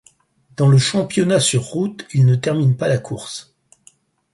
Dans 0.57 0.67
le 0.67 0.79
championnat 0.79 1.39
sur 1.39 1.63
route, 1.63 2.07
il 2.11 2.25
ne 2.25 2.33
termine 2.33 2.75
pas 2.75 2.87
la 2.87 2.97
course. 2.97 3.53